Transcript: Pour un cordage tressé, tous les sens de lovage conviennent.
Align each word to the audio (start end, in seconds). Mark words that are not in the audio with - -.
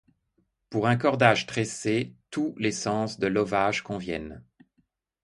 Pour 0.71 0.87
un 0.87 0.95
cordage 0.95 1.45
tressé, 1.45 2.15
tous 2.31 2.55
les 2.57 2.71
sens 2.71 3.19
de 3.19 3.27
lovage 3.27 3.83
conviennent. 3.83 4.43